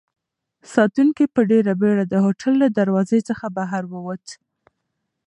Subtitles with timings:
[0.73, 4.25] ساتونکی په ډېرې بېړه د هوټل له دروازې څخه بهر ووت.